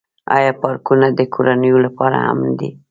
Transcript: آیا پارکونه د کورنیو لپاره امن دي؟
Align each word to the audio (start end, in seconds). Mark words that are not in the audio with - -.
آیا 0.35 0.51
پارکونه 0.61 1.07
د 1.17 1.19
کورنیو 1.33 1.77
لپاره 1.85 2.17
امن 2.31 2.49
دي؟ 2.59 2.69